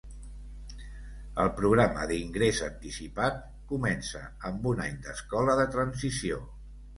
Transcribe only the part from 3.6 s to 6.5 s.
comença amb un any d'escola de transició.